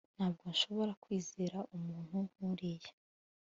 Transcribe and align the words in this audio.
Ntabwo 0.15 0.43
nshobora 0.53 0.91
kwizera 1.03 1.57
umuntu 1.75 2.17
nkuriya 2.33 2.91